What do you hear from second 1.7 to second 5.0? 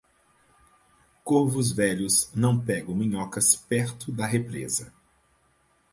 velhos não pegam minhocas perto da represa.